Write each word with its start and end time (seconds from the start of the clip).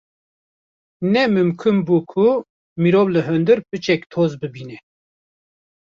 ’’Ne 1.11 1.23
mimkun 1.35 1.77
bû 1.85 1.97
ku 2.11 2.27
mirov 2.81 3.07
li 3.13 3.21
hundir 3.27 3.59
piçek 3.69 4.01
toz 4.11 4.31
bibîne. 4.41 4.77